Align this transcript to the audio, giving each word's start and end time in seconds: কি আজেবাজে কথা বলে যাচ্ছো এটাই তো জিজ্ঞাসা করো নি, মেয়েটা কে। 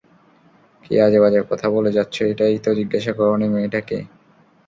কি 0.83 0.93
আজেবাজে 0.99 1.39
কথা 1.49 1.67
বলে 1.75 1.89
যাচ্ছো 1.97 2.21
এটাই 2.25 2.55
তো 2.59 2.69
জিজ্ঞাসা 2.79 3.11
করো 3.13 3.33
নি, 3.37 3.47
মেয়েটা 3.47 3.81
কে। 3.81 3.99